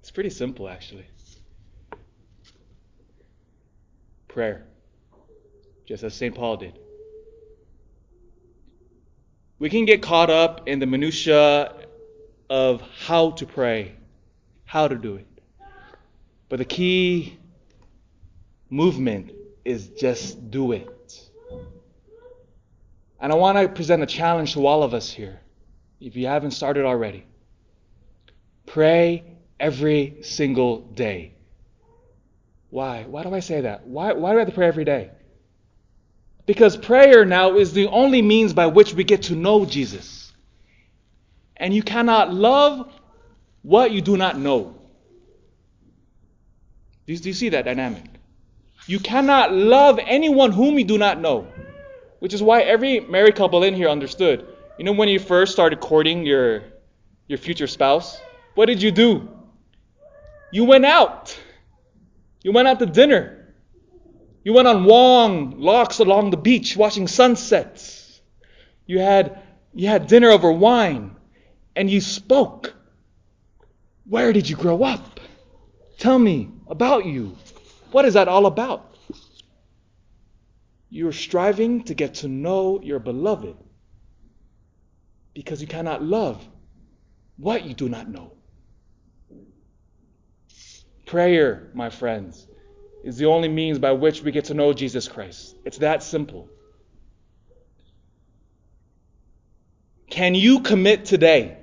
It's 0.00 0.10
pretty 0.10 0.30
simple, 0.30 0.68
actually. 0.68 1.06
Prayer, 4.28 4.66
just 5.86 6.02
as 6.02 6.14
St. 6.14 6.34
Paul 6.34 6.56
did. 6.58 6.78
We 9.58 9.70
can 9.70 9.84
get 9.84 10.02
caught 10.02 10.30
up 10.30 10.68
in 10.68 10.78
the 10.78 10.86
minutiae 10.86 11.72
of 12.50 12.82
how 13.06 13.30
to 13.32 13.46
pray, 13.46 13.94
how 14.64 14.88
to 14.88 14.96
do 14.96 15.16
it. 15.16 15.26
But 16.48 16.58
the 16.58 16.64
key 16.64 17.38
movement 18.68 19.32
is 19.64 19.88
just 19.88 20.50
do 20.50 20.72
it. 20.72 21.20
And 23.20 23.32
I 23.32 23.36
want 23.36 23.58
to 23.58 23.68
present 23.68 24.02
a 24.02 24.06
challenge 24.06 24.52
to 24.54 24.66
all 24.66 24.82
of 24.82 24.92
us 24.92 25.10
here, 25.10 25.40
if 26.00 26.16
you 26.16 26.26
haven't 26.26 26.50
started 26.50 26.84
already. 26.84 27.24
Pray 28.66 29.24
every 29.58 30.18
single 30.22 30.80
day. 30.80 31.34
Why? 32.70 33.04
Why 33.04 33.22
do 33.22 33.32
I 33.32 33.40
say 33.40 33.62
that? 33.62 33.86
Why, 33.86 34.12
why 34.12 34.32
do 34.32 34.36
I 34.36 34.40
have 34.40 34.48
to 34.48 34.54
pray 34.54 34.66
every 34.66 34.84
day? 34.84 35.10
Because 36.46 36.76
prayer 36.76 37.24
now 37.24 37.56
is 37.56 37.72
the 37.72 37.86
only 37.86 38.20
means 38.20 38.52
by 38.52 38.66
which 38.66 38.92
we 38.92 39.04
get 39.04 39.22
to 39.24 39.34
know 39.34 39.64
Jesus. 39.64 40.32
And 41.56 41.72
you 41.72 41.82
cannot 41.82 42.34
love 42.34 42.92
what 43.62 43.92
you 43.92 44.02
do 44.02 44.16
not 44.16 44.38
know. 44.38 44.74
Do 47.06 47.12
you, 47.12 47.18
do 47.18 47.28
you 47.28 47.34
see 47.34 47.50
that 47.50 47.64
dynamic? 47.64 48.02
You 48.86 48.98
cannot 48.98 49.52
love 49.52 49.98
anyone 49.98 50.52
whom 50.52 50.78
you 50.78 50.84
do 50.84 50.98
not 50.98 51.20
know. 51.20 51.46
Which 52.18 52.34
is 52.34 52.42
why 52.42 52.62
every 52.62 53.00
married 53.00 53.36
couple 53.36 53.62
in 53.62 53.74
here 53.74 53.88
understood. 53.88 54.46
You 54.78 54.84
know, 54.84 54.92
when 54.92 55.08
you 55.08 55.18
first 55.18 55.52
started 55.52 55.80
courting 55.80 56.24
your, 56.24 56.64
your 57.28 57.38
future 57.38 57.66
spouse, 57.66 58.20
what 58.54 58.66
did 58.66 58.82
you 58.82 58.90
do? 58.90 59.28
You 60.52 60.64
went 60.64 60.84
out. 60.84 61.38
You 62.42 62.52
went 62.52 62.68
out 62.68 62.78
to 62.78 62.86
dinner. 62.86 63.54
You 64.44 64.52
went 64.52 64.68
on 64.68 64.84
long 64.84 65.60
walks 65.60 65.98
along 65.98 66.30
the 66.30 66.36
beach 66.36 66.76
watching 66.76 67.08
sunsets. 67.08 68.20
You 68.86 68.98
had, 68.98 69.40
you 69.72 69.88
had 69.88 70.06
dinner 70.06 70.30
over 70.30 70.52
wine 70.52 71.16
and 71.74 71.90
you 71.90 72.00
spoke. 72.00 72.74
Where 74.06 74.32
did 74.32 74.48
you 74.48 74.56
grow 74.56 74.82
up? 74.82 75.20
Tell 75.98 76.18
me 76.18 76.50
about 76.68 77.06
you. 77.06 77.36
What 77.94 78.06
is 78.06 78.14
that 78.14 78.26
all 78.26 78.46
about? 78.46 78.96
You're 80.90 81.12
striving 81.12 81.84
to 81.84 81.94
get 81.94 82.14
to 82.14 82.28
know 82.28 82.80
your 82.82 82.98
beloved 82.98 83.54
because 85.32 85.60
you 85.60 85.68
cannot 85.68 86.02
love 86.02 86.44
what 87.36 87.62
you 87.64 87.72
do 87.72 87.88
not 87.88 88.08
know. 88.08 88.32
Prayer, 91.06 91.70
my 91.72 91.88
friends, 91.88 92.44
is 93.04 93.16
the 93.16 93.26
only 93.26 93.46
means 93.46 93.78
by 93.78 93.92
which 93.92 94.22
we 94.22 94.32
get 94.32 94.46
to 94.46 94.54
know 94.54 94.72
Jesus 94.72 95.06
Christ. 95.06 95.54
It's 95.64 95.78
that 95.78 96.02
simple. 96.02 96.48
Can 100.10 100.34
you 100.34 100.62
commit 100.62 101.04
today 101.04 101.58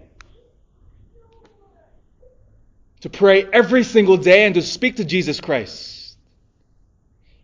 to 3.01 3.09
pray 3.09 3.45
every 3.51 3.83
single 3.83 4.15
day 4.15 4.45
and 4.45 4.55
to 4.55 4.61
speak 4.61 4.95
to 4.95 5.03
Jesus 5.03 5.41
Christ? 5.41 6.00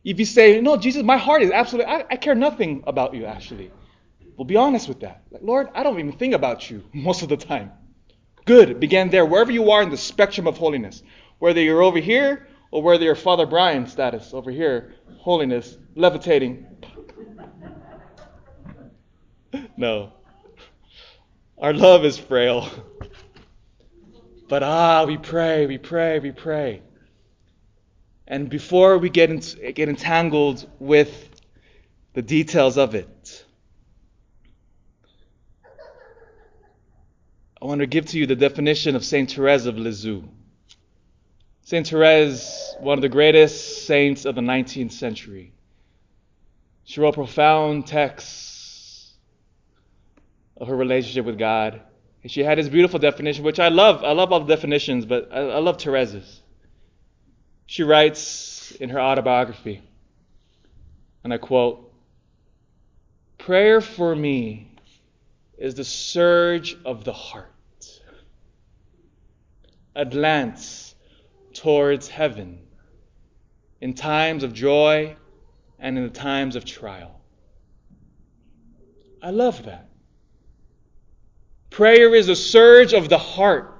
If 0.04 0.20
you 0.20 0.26
say, 0.26 0.62
No, 0.62 0.78
Jesus, 0.78 1.04
my 1.04 1.18
heart 1.18 1.42
is 1.42 1.52
absolutely, 1.52 1.92
I, 1.92 2.06
I 2.12 2.16
care 2.16 2.36
nothing 2.36 2.84
about 2.88 3.14
you, 3.14 3.26
actually. 3.26 3.72
Well, 4.38 4.46
be 4.46 4.56
honest 4.56 4.88
with 4.88 5.00
that. 5.02 5.24
Like, 5.32 5.42
Lord, 5.42 5.70
I 5.74 5.84
don't 5.84 6.00
even 6.00 6.14
think 6.14 6.34
about 6.34 6.70
you 6.70 6.84
most 6.94 7.24
of 7.24 7.30
the 7.30 7.38
time. 7.38 7.72
Good. 8.46 8.80
Begin 8.80 9.10
there, 9.10 9.26
wherever 9.26 9.52
you 9.52 9.72
are 9.72 9.84
in 9.84 9.90
the 9.90 9.98
spectrum 9.98 10.48
of 10.48 10.58
holiness. 10.58 11.04
Whether 11.40 11.62
you're 11.62 11.82
over 11.82 12.00
here 12.00 12.48
or 12.72 12.82
whether 12.82 13.04
you're 13.04 13.16
Father 13.16 13.46
Brian 13.46 13.88
status 13.88 14.34
over 14.34 14.52
here, 14.52 14.94
holiness, 15.20 15.78
levitating. 15.96 16.66
no. 19.78 20.14
Our 21.58 21.74
love 21.74 22.06
is 22.06 22.18
frail. 22.18 22.70
But 24.50 24.64
ah, 24.64 25.04
we 25.04 25.18
pray, 25.18 25.66
we 25.66 25.78
pray, 25.78 26.20
we 26.20 26.32
pray. 26.32 26.82
And 28.28 28.50
before 28.50 28.98
we 28.98 29.10
get, 29.10 29.30
in, 29.30 29.40
get 29.74 29.88
entangled 29.88 30.70
with 30.80 31.30
the 32.14 32.22
details 32.22 32.78
of 32.78 32.94
it, 32.94 33.46
I 37.62 37.66
want 37.66 37.80
to 37.80 37.88
give 37.88 38.06
to 38.08 38.20
you 38.20 38.28
the 38.28 38.36
definition 38.36 38.96
of 38.96 39.06
Saint 39.06 39.32
Therese 39.32 39.66
of 39.66 39.78
Lisieux. 39.78 40.24
Saint 41.62 41.88
Therese, 41.88 42.76
one 42.80 42.98
of 42.98 43.02
the 43.02 43.10
greatest 43.10 43.88
saints 43.88 44.26
of 44.26 44.36
the 44.36 44.42
19th 44.42 44.92
century. 44.92 45.54
She 46.84 47.00
wrote 47.00 47.16
profound 47.16 47.88
texts 47.88 49.14
of 50.56 50.68
her 50.68 50.76
relationship 50.76 51.26
with 51.26 51.40
God. 51.40 51.82
And 52.24 52.32
she 52.32 52.44
had 52.44 52.58
this 52.58 52.68
beautiful 52.68 53.00
definition, 53.00 53.44
which 53.44 53.60
I 53.60 53.70
love. 53.70 54.04
I 54.04 54.12
love 54.12 54.32
all 54.32 54.42
the 54.42 54.54
definitions, 54.54 55.06
but 55.06 55.30
I, 55.32 55.40
I 55.40 55.60
love 55.60 55.82
Therese's. 55.82 56.42
She 57.68 57.84
writes 57.84 58.72
in 58.72 58.90
her 58.90 59.00
autobiography, 59.00 59.82
and 61.24 61.34
I 61.34 61.38
quote 61.38 61.94
Prayer 63.38 63.82
for 63.82 64.16
me 64.16 64.72
is 65.58 65.76
the 65.76 65.84
surge 65.84 66.78
of 66.86 67.04
the 67.04 67.12
heart, 67.12 67.52
a 69.96 70.06
glance 70.06 70.96
towards 71.54 72.08
heaven 72.08 72.60
in 73.82 73.94
times 73.94 74.44
of 74.44 74.54
joy 74.54 75.18
and 75.78 75.98
in 75.98 76.04
the 76.06 76.10
times 76.10 76.56
of 76.56 76.64
trial. 76.64 77.20
I 79.22 79.32
love 79.32 79.66
that. 79.66 79.90
Prayer 81.70 82.16
is 82.16 82.30
a 82.30 82.36
surge 82.36 82.94
of 82.94 83.10
the 83.10 83.18
heart 83.18 83.77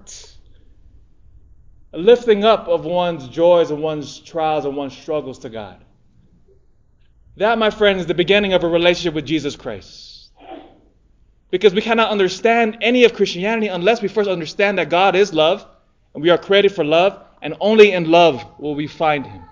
a 1.94 1.98
lifting 1.98 2.44
up 2.44 2.68
of 2.68 2.86
one's 2.86 3.28
joys 3.28 3.72
and 3.72 3.82
one's 3.82 4.20
trials 4.20 4.66
and 4.66 4.76
one's 4.76 4.98
struggles 4.98 5.40
to 5.40 5.50
God. 5.50 5.84
That, 7.38 7.58
my 7.58 7.70
friend, 7.70 8.00
is 8.00 8.08
the 8.08 8.14
beginning 8.14 8.54
of 8.54 8.64
a 8.64 8.68
relationship 8.68 9.14
with 9.14 9.26
Jesus 9.26 9.56
Christ. 9.56 10.32
Because 11.50 11.74
we 11.74 11.82
cannot 11.82 12.10
understand 12.10 12.80
any 12.82 13.06
of 13.06 13.14
Christianity 13.14 13.68
unless 13.68 14.02
we 14.02 14.08
first 14.08 14.30
understand 14.30 14.80
that 14.80 14.90
God 14.90 15.16
is 15.16 15.34
love 15.34 15.66
and 16.14 16.24
we 16.24 16.30
are 16.30 16.38
created 16.38 16.74
for 16.74 16.84
love, 16.84 17.24
and 17.42 17.54
only 17.62 17.92
in 17.92 18.10
love 18.10 18.44
will 18.58 18.74
we 18.74 18.88
find 18.88 19.26
Him. 19.26 19.44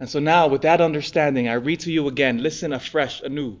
And 0.00 0.10
so 0.10 0.18
now, 0.18 0.48
with 0.48 0.62
that 0.62 0.80
understanding, 0.80 1.48
I 1.48 1.54
read 1.54 1.80
to 1.80 1.92
you 1.92 2.08
again, 2.08 2.42
listen 2.42 2.72
afresh, 2.72 3.22
anew, 3.22 3.58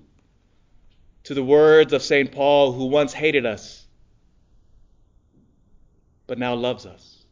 to 1.24 1.34
the 1.34 1.44
words 1.44 1.92
of 1.92 2.02
St. 2.02 2.32
Paul, 2.32 2.72
who 2.72 2.86
once 2.86 3.12
hated 3.12 3.46
us 3.46 3.86
but 6.28 6.38
now 6.38 6.54
loves 6.54 6.86
us. 6.86 7.24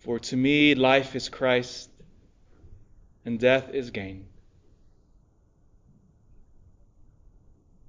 For 0.00 0.18
to 0.18 0.36
me, 0.36 0.74
life 0.74 1.14
is 1.16 1.28
Christ 1.28 1.88
and 3.24 3.38
death 3.38 3.70
is 3.72 3.90
gain. 3.90 4.26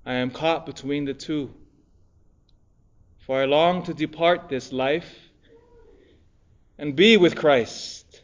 I 0.05 0.13
am 0.15 0.31
caught 0.31 0.65
between 0.65 1.05
the 1.05 1.13
two. 1.13 1.53
For 3.17 3.41
I 3.41 3.45
long 3.45 3.83
to 3.83 3.93
depart 3.93 4.47
this 4.47 4.71
life 4.71 5.12
and 6.77 6.95
be 6.95 7.17
with 7.17 7.35
Christ, 7.35 8.21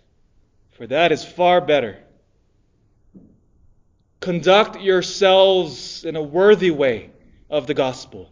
for 0.71 0.87
that 0.87 1.11
is 1.11 1.23
far 1.23 1.61
better. 1.61 1.97
Conduct 4.19 4.81
yourselves 4.81 6.05
in 6.05 6.15
a 6.15 6.21
worthy 6.21 6.71
way 6.71 7.11
of 7.49 7.67
the 7.67 7.73
gospel 7.73 8.31